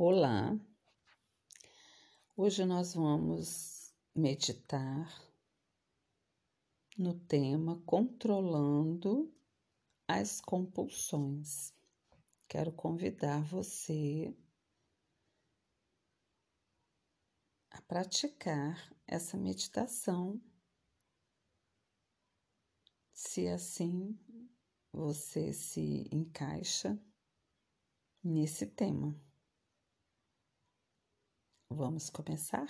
[0.00, 0.56] Olá,
[2.36, 5.12] hoje nós vamos meditar
[6.96, 9.34] no tema controlando
[10.06, 11.74] as compulsões.
[12.46, 14.32] Quero convidar você
[17.68, 20.40] a praticar essa meditação,
[23.12, 24.16] se assim
[24.92, 26.96] você se encaixa
[28.22, 29.27] nesse tema.
[31.70, 32.66] Vamos começar?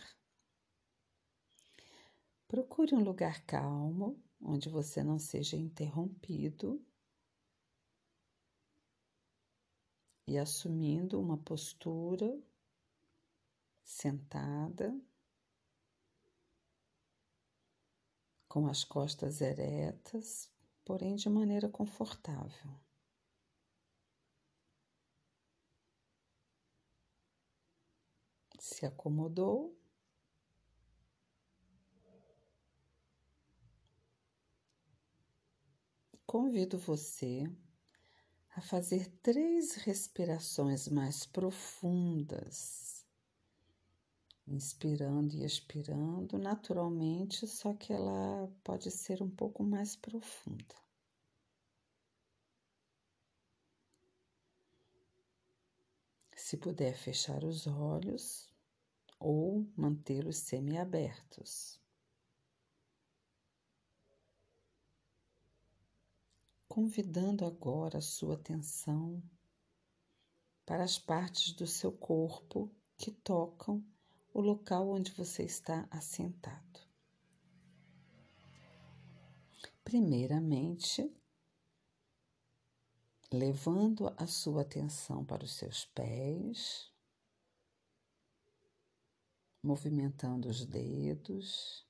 [2.48, 6.84] Procure um lugar calmo, onde você não seja interrompido
[10.26, 12.38] e assumindo uma postura
[13.84, 14.94] sentada,
[18.48, 20.50] com as costas eretas,
[20.84, 22.87] porém de maneira confortável.
[28.62, 29.76] Se acomodou.
[36.26, 37.50] Convido você
[38.54, 43.06] a fazer três respirações mais profundas,
[44.46, 50.87] inspirando e expirando naturalmente, só que ela pode ser um pouco mais profunda.
[56.48, 58.50] Se puder fechar os olhos,
[59.20, 61.78] ou mantê-los semiabertos.
[66.66, 69.22] Convidando agora a sua atenção
[70.64, 73.84] para as partes do seu corpo que tocam
[74.32, 76.80] o local onde você está assentado.
[79.84, 81.14] Primeiramente,
[83.32, 86.90] levando a sua atenção para os seus pés,
[89.62, 91.86] movimentando os dedos,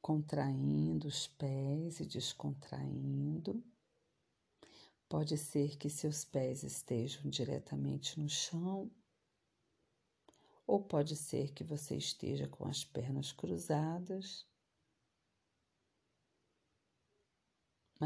[0.00, 3.64] contraindo os pés e descontraindo.
[5.08, 8.90] Pode ser que seus pés estejam diretamente no chão,
[10.66, 14.46] ou pode ser que você esteja com as pernas cruzadas.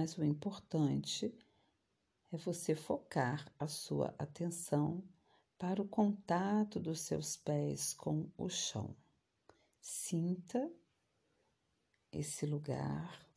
[0.00, 1.36] Mas o importante
[2.30, 5.02] é você focar a sua atenção
[5.58, 8.96] para o contato dos seus pés com o chão.
[9.80, 10.72] Sinta
[12.12, 13.28] esse lugar,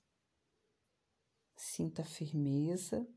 [1.55, 3.09] sinta a firmeza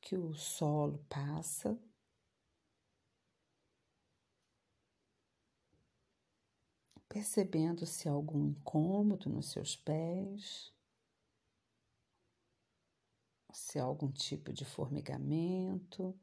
[0.00, 1.80] que o solo passa.
[7.08, 10.73] Percebendo se há algum incômodo nos seus pés,
[13.54, 16.18] se há algum tipo de formigamento?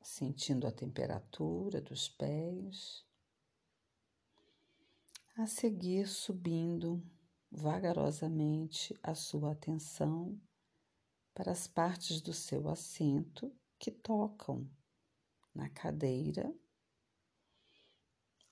[0.00, 3.06] Sentindo a temperatura dos pés,
[5.36, 7.02] a seguir subindo
[7.50, 10.40] vagarosamente a sua atenção
[11.34, 14.66] para as partes do seu assento que tocam
[15.54, 16.50] na cadeira,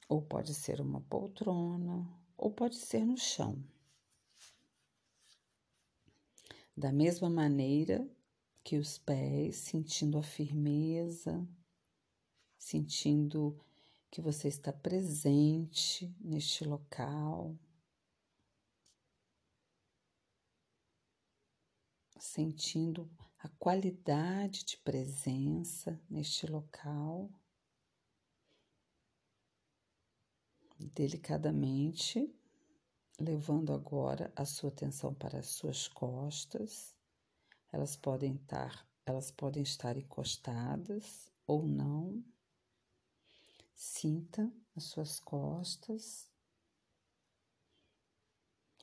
[0.06, 3.56] ou pode ser uma poltrona, ou pode ser no chão.
[6.76, 8.06] Da mesma maneira
[8.62, 11.48] que os pés, sentindo a firmeza,
[12.58, 13.58] sentindo
[14.10, 17.58] que você está presente neste local,
[22.18, 27.30] sentindo a qualidade de presença neste local.
[30.92, 32.32] Delicadamente,
[33.18, 36.94] levando agora a sua atenção para as suas costas.
[37.72, 42.22] Elas podem estar, elas podem estar encostadas ou não.
[43.74, 46.30] Sinta as suas costas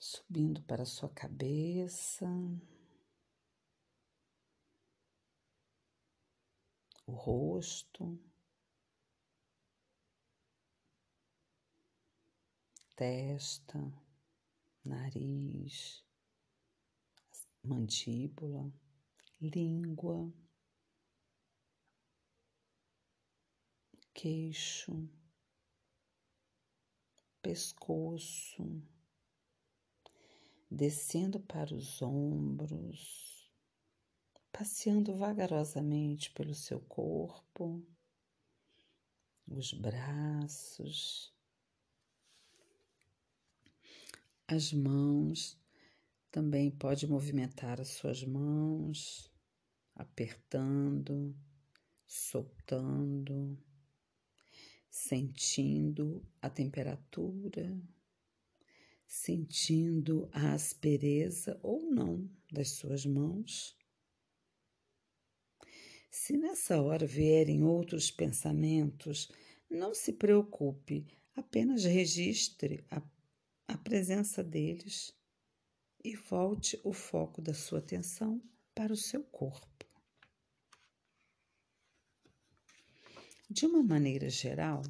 [0.01, 2.27] subindo para a sua cabeça,
[7.05, 8.19] o rosto,
[13.01, 13.81] testa,
[14.85, 16.05] nariz,
[17.63, 18.71] mandíbula
[19.41, 20.31] língua,
[24.13, 25.09] queixo,
[27.41, 28.83] pescoço,
[30.69, 33.51] descendo para os ombros,
[34.51, 37.83] passeando vagarosamente pelo seu corpo,
[39.47, 41.33] os braços,
[44.53, 45.57] as mãos
[46.29, 49.29] Também pode movimentar as suas mãos,
[49.93, 51.35] apertando,
[52.07, 53.57] soltando,
[54.89, 57.77] sentindo a temperatura,
[59.05, 63.77] sentindo a aspereza ou não das suas mãos.
[66.09, 69.29] Se nessa hora vierem outros pensamentos,
[69.69, 71.05] não se preocupe,
[71.35, 72.85] apenas registre
[73.71, 75.15] a presença deles
[76.03, 78.41] e volte o foco da sua atenção
[78.75, 79.85] para o seu corpo.
[83.49, 84.81] De uma maneira geral,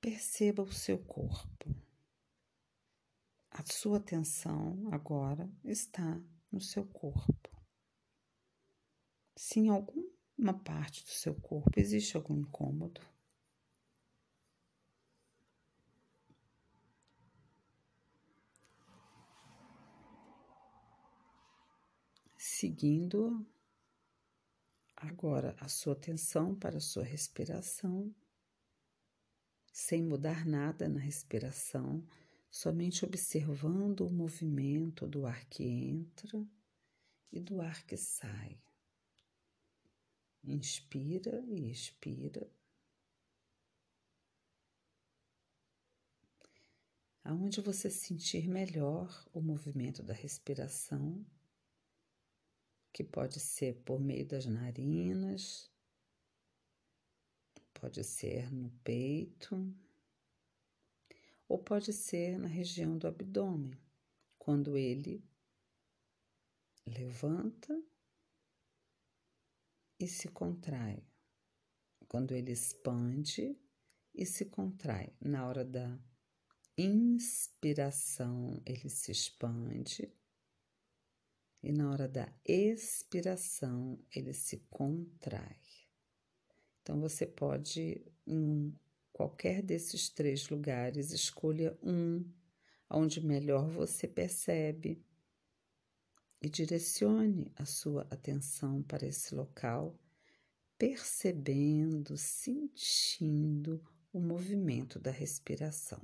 [0.00, 1.74] perceba o seu corpo.
[3.50, 6.20] A sua atenção agora está
[6.50, 7.50] no seu corpo.
[9.36, 13.00] Se em alguma parte do seu corpo existe algum incômodo,
[22.62, 23.44] seguindo
[24.94, 28.14] agora a sua atenção para a sua respiração,
[29.72, 32.06] sem mudar nada na respiração,
[32.48, 36.46] somente observando o movimento do ar que entra
[37.32, 38.56] e do ar que sai.
[40.44, 42.48] Inspira e expira.
[47.24, 51.26] Aonde você sentir melhor o movimento da respiração,
[52.92, 55.70] que pode ser por meio das narinas,
[57.72, 59.74] pode ser no peito,
[61.48, 63.78] ou pode ser na região do abdômen,
[64.38, 65.24] quando ele
[66.86, 67.82] levanta
[69.98, 71.02] e se contrai,
[72.08, 73.56] quando ele expande
[74.14, 75.14] e se contrai.
[75.20, 75.98] Na hora da
[76.76, 80.12] inspiração, ele se expande
[81.62, 85.56] e na hora da expiração ele se contrai.
[86.82, 88.76] Então você pode, em
[89.12, 92.24] qualquer desses três lugares, escolha um
[92.90, 95.02] onde melhor você percebe
[96.40, 99.96] e direcione a sua atenção para esse local,
[100.76, 103.80] percebendo, sentindo
[104.12, 106.02] o movimento da respiração.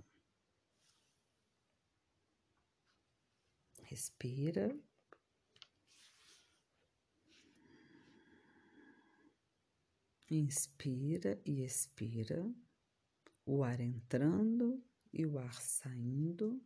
[3.82, 4.78] Respira.
[10.30, 12.44] Inspira e expira,
[13.46, 16.62] o ar entrando e o ar saindo.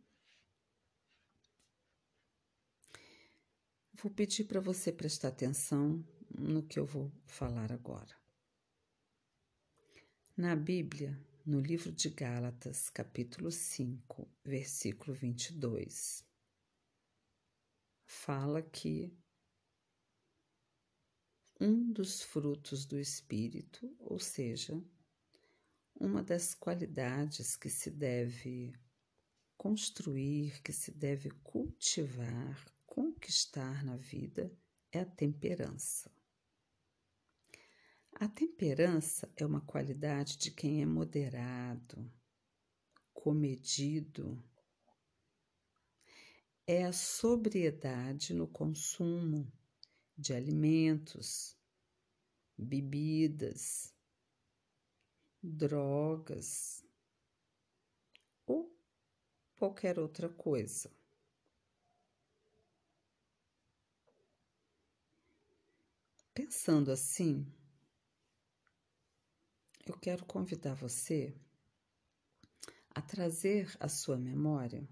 [3.93, 8.13] Vou pedir para você prestar atenção no que eu vou falar agora.
[10.35, 16.25] Na Bíblia, no livro de Gálatas, capítulo 5, versículo 22,
[18.05, 19.15] fala que
[21.59, 24.81] um dos frutos do Espírito, ou seja,
[25.95, 28.73] uma das qualidades que se deve
[29.55, 34.51] construir, que se deve cultivar, conquistar na vida
[34.91, 36.11] é a temperança.
[38.15, 42.11] A temperança é uma qualidade de quem é moderado,
[43.11, 44.43] comedido.
[46.67, 49.51] É a sobriedade no consumo
[50.17, 51.57] de alimentos,
[52.57, 53.93] bebidas,
[55.41, 56.85] drogas
[58.45, 58.73] ou
[59.57, 60.91] qualquer outra coisa.
[66.33, 67.45] Pensando assim,
[69.85, 71.35] eu quero convidar você
[72.89, 74.87] a trazer à sua memória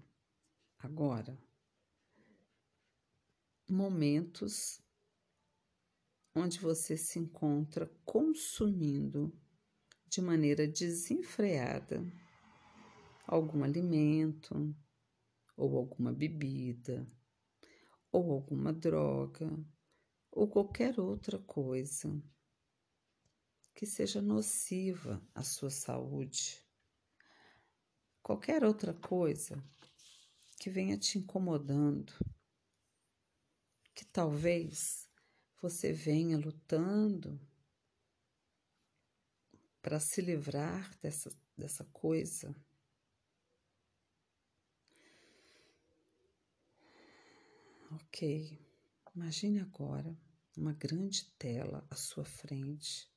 [0.78, 1.36] agora
[3.68, 4.80] momentos
[6.34, 9.32] onde você se encontra consumindo
[10.06, 12.04] de maneira desenfreada
[13.26, 14.74] algum alimento,
[15.56, 17.06] ou alguma bebida,
[18.10, 19.48] ou alguma droga,
[20.30, 22.22] ou qualquer outra coisa
[23.74, 26.62] que seja nociva à sua saúde.
[28.22, 29.62] Qualquer outra coisa
[30.58, 32.12] que venha te incomodando,
[33.94, 35.10] que talvez
[35.62, 37.40] você venha lutando
[39.80, 42.52] para se livrar dessa, dessa coisa.
[47.92, 48.58] Ok,
[49.14, 50.18] imagine agora
[50.56, 53.08] uma grande tela à sua frente,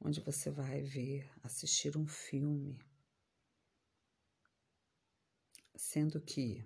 [0.00, 2.76] onde você vai ver, assistir um filme,
[5.76, 6.64] sendo que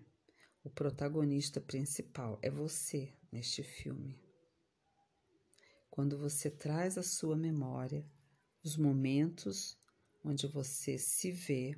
[0.65, 4.26] O protagonista principal é você neste filme.
[5.97, 8.07] Quando você traz à sua memória
[8.63, 9.79] os momentos
[10.23, 11.75] onde você se vê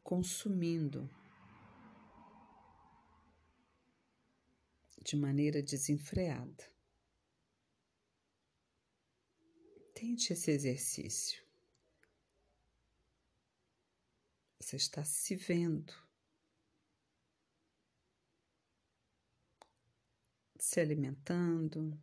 [0.00, 1.10] consumindo
[5.02, 6.70] de maneira desenfreada.
[9.92, 11.44] Tente esse exercício.
[14.60, 15.92] Você está se vendo,
[20.60, 22.00] se alimentando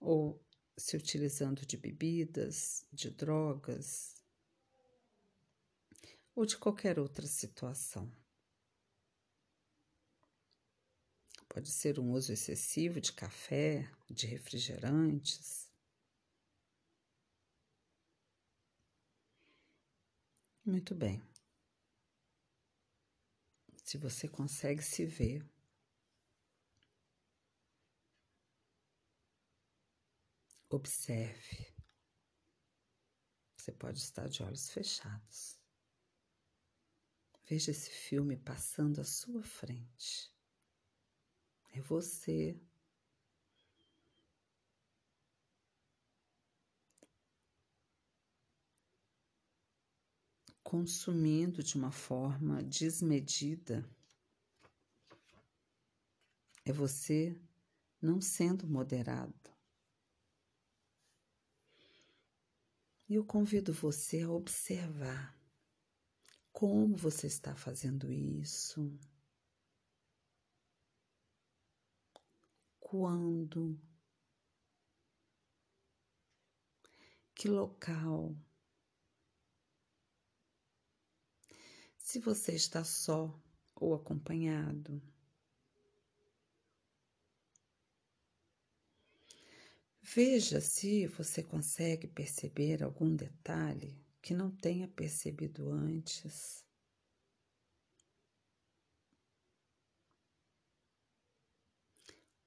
[0.00, 0.44] ou
[0.76, 4.22] se utilizando de bebidas, de drogas
[6.34, 8.10] ou de qualquer outra situação.
[11.48, 15.68] Pode ser um uso excessivo de café, de refrigerantes.
[20.64, 21.20] Muito bem.
[23.82, 25.44] Se você consegue se ver,
[30.70, 31.74] observe.
[33.56, 35.58] Você pode estar de olhos fechados.
[37.46, 40.30] Veja esse filme passando à sua frente.
[41.72, 42.60] É você.
[50.62, 53.88] Consumindo de uma forma desmedida.
[56.66, 57.34] É você
[58.02, 59.47] não sendo moderado.
[63.08, 65.36] E eu convido você a observar
[66.52, 68.98] como você está fazendo isso.
[72.90, 73.78] quando,
[77.34, 78.34] que local.
[81.98, 83.38] Se você está só
[83.74, 85.02] ou acompanhado.
[90.14, 96.64] Veja se você consegue perceber algum detalhe que não tenha percebido antes.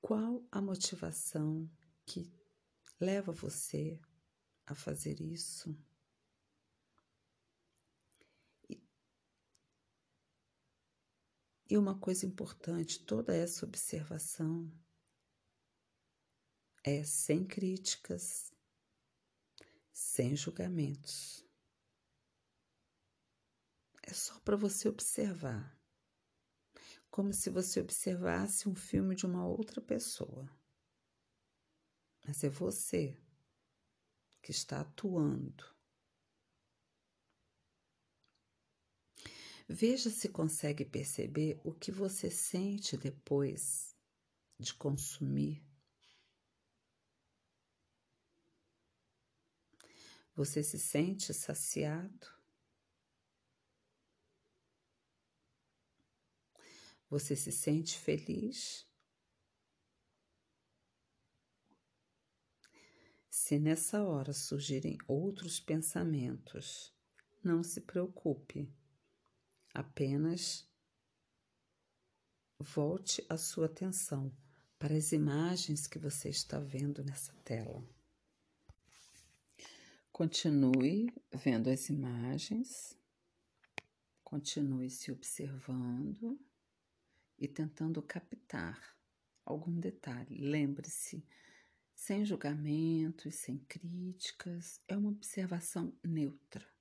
[0.02, 1.70] Qual a motivação
[2.04, 2.34] que
[3.00, 4.02] leva você
[4.66, 5.78] a fazer isso?
[11.70, 14.68] E uma coisa importante, toda essa observação
[16.84, 18.52] é sem críticas,
[19.92, 21.46] sem julgamentos.
[24.04, 25.80] É só para você observar
[27.10, 30.50] como se você observasse um filme de uma outra pessoa.
[32.26, 33.18] Mas é você
[34.42, 35.64] que está atuando.
[39.68, 43.96] Veja se consegue perceber o que você sente depois
[44.60, 45.64] de consumir.
[50.36, 52.28] Você se sente saciado?
[57.10, 58.88] Você se sente feliz?
[63.30, 66.94] Se nessa hora surgirem outros pensamentos,
[67.44, 68.74] não se preocupe,
[69.74, 70.66] apenas
[72.60, 74.32] volte a sua atenção
[74.80, 77.84] para as imagens que você está vendo nessa tela.
[80.22, 82.96] Continue vendo as imagens,
[84.24, 86.40] continue se observando
[87.40, 88.96] e tentando captar
[89.44, 90.38] algum detalhe.
[90.38, 91.26] Lembre-se,
[91.96, 96.72] sem julgamentos, sem críticas, é uma observação neutra.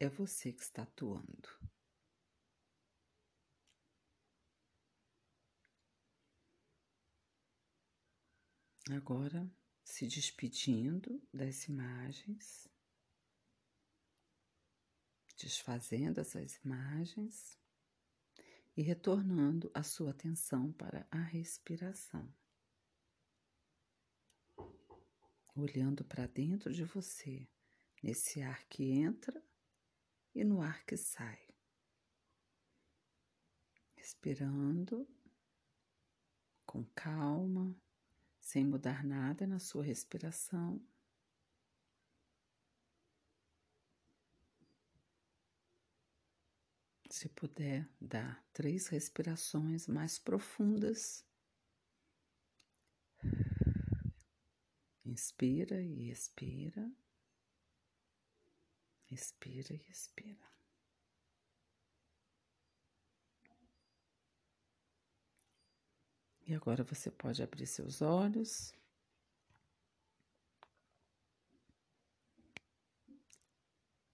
[0.00, 1.50] É você que está atuando.
[8.90, 9.50] Agora,
[9.84, 12.68] se despedindo das imagens
[15.38, 17.56] desfazendo essas imagens
[18.76, 22.32] e retornando a sua atenção para a respiração.
[25.54, 27.48] Olhando para dentro de você,
[28.02, 29.42] nesse ar que entra
[30.34, 31.40] e no ar que sai.
[33.94, 35.08] Respirando
[36.64, 37.76] com calma,
[38.48, 40.80] sem mudar nada na sua respiração.
[47.10, 51.22] Se puder, dá três respirações mais profundas.
[55.04, 56.90] Inspira e expira.
[59.10, 60.57] Respira e expira.
[66.48, 68.72] E agora você pode abrir seus olhos.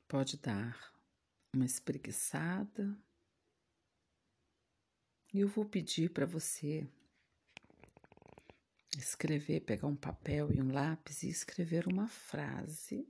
[0.08, 0.92] Pode dar
[1.52, 2.98] uma espreguiçada.
[5.32, 6.84] E eu vou pedir para você
[8.98, 13.08] escrever, pegar um papel e um lápis e escrever uma frase,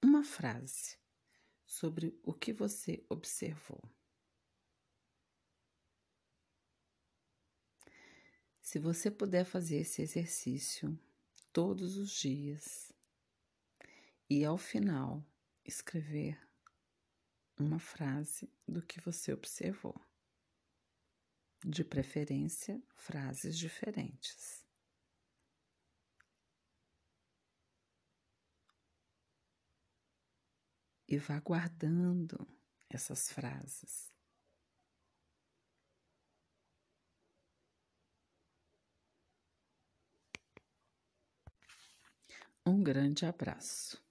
[0.00, 0.96] uma frase
[1.66, 3.82] sobre o que você observou.
[8.74, 10.98] Se você puder fazer esse exercício
[11.52, 12.92] todos os dias
[14.28, 15.24] e ao final
[15.64, 16.36] escrever
[17.56, 19.94] uma frase do que você observou,
[21.64, 24.66] de preferência frases diferentes.
[31.06, 32.44] E vá guardando
[32.90, 34.13] essas frases.
[42.66, 44.03] Um grande abraço.